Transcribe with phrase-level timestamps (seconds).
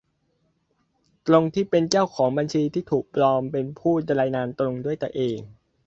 [1.27, 5.37] ตรงที่เป็นเจ้าของบัญชีที่ถูกปลอมเป็นผู้รายงานตรงด้วยตัวเอง